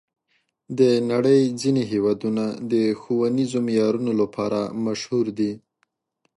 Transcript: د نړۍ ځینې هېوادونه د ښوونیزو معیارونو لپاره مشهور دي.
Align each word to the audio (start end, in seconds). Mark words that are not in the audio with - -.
د 0.79 0.81
نړۍ 1.11 1.41
ځینې 1.61 1.83
هېوادونه 1.91 2.43
د 2.71 2.73
ښوونیزو 2.99 3.57
معیارونو 3.67 4.11
لپاره 4.21 4.59
مشهور 4.85 5.25
دي. 5.39 5.51